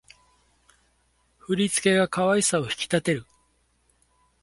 [1.37, 3.27] 振り付けが可愛さを引き立てる